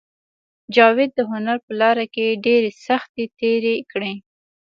[0.75, 4.13] جاوید د هنر په لاره کې ډېرې سختۍ تېرې کړې